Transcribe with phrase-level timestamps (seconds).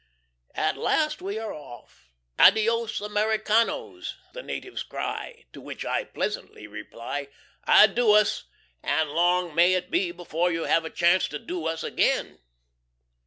[0.55, 2.09] At last we are off.
[2.39, 7.27] "Adios, Americanos!" the natives cry; to which I pleasantly reply,
[7.67, 8.45] "ADOUS!
[8.81, 12.39] and long may it be before you have a chance to Do us again."